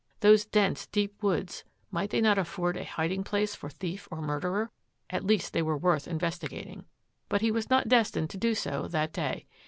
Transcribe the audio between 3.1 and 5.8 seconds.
place for thief or murderer? At least they were